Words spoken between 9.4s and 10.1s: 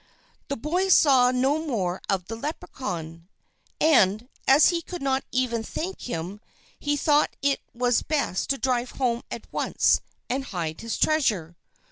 once